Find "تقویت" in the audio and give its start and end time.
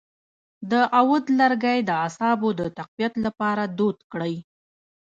2.79-3.13